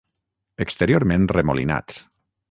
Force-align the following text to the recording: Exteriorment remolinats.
Exteriorment 0.63 1.27
remolinats. 1.37 2.01